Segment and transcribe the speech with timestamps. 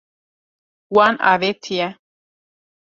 [0.95, 1.87] Wan avêtiye.